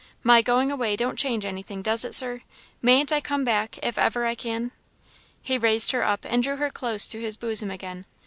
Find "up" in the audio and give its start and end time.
6.03-6.25